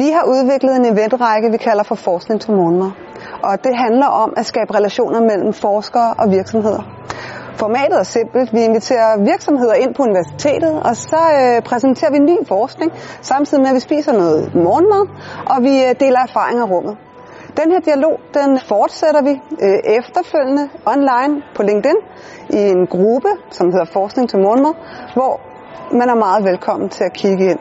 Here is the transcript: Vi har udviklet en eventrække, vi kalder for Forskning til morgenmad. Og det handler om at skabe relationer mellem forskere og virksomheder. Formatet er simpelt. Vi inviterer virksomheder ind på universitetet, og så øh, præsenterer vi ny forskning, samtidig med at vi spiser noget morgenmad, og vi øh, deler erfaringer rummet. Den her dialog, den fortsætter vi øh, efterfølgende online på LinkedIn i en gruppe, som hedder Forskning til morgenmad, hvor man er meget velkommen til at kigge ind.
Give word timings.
Vi 0.00 0.10
har 0.10 0.24
udviklet 0.24 0.76
en 0.76 0.84
eventrække, 0.84 1.50
vi 1.50 1.56
kalder 1.56 1.82
for 1.82 1.94
Forskning 1.94 2.40
til 2.40 2.52
morgenmad. 2.52 2.90
Og 3.42 3.64
det 3.64 3.76
handler 3.76 4.06
om 4.06 4.32
at 4.36 4.46
skabe 4.46 4.74
relationer 4.74 5.20
mellem 5.20 5.52
forskere 5.52 6.14
og 6.18 6.30
virksomheder. 6.30 6.82
Formatet 7.56 7.98
er 7.98 8.02
simpelt. 8.02 8.52
Vi 8.52 8.60
inviterer 8.64 9.24
virksomheder 9.24 9.74
ind 9.74 9.94
på 9.94 10.02
universitetet, 10.02 10.82
og 10.88 10.96
så 10.96 11.22
øh, 11.40 11.62
præsenterer 11.62 12.10
vi 12.10 12.18
ny 12.18 12.36
forskning, 12.48 12.92
samtidig 13.20 13.60
med 13.62 13.70
at 13.70 13.74
vi 13.74 13.80
spiser 13.80 14.12
noget 14.12 14.54
morgenmad, 14.54 15.04
og 15.52 15.62
vi 15.62 15.74
øh, 15.84 15.94
deler 16.00 16.20
erfaringer 16.28 16.64
rummet. 16.64 16.96
Den 17.56 17.72
her 17.72 17.80
dialog, 17.80 18.14
den 18.34 18.58
fortsætter 18.68 19.22
vi 19.22 19.34
øh, 19.66 19.78
efterfølgende 19.98 20.68
online 20.86 21.42
på 21.56 21.62
LinkedIn 21.62 21.98
i 22.50 22.60
en 22.74 22.86
gruppe, 22.86 23.28
som 23.50 23.66
hedder 23.72 23.88
Forskning 23.92 24.28
til 24.28 24.38
morgenmad, 24.38 24.74
hvor 25.14 25.40
man 25.98 26.08
er 26.08 26.14
meget 26.14 26.44
velkommen 26.44 26.88
til 26.88 27.04
at 27.04 27.12
kigge 27.12 27.50
ind. 27.50 27.58